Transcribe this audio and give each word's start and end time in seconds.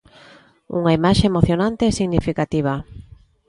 Unha 0.77 0.95
imaxe 0.99 1.23
emocionante 1.27 1.83
e 1.87 1.95
significativa. 1.99 2.73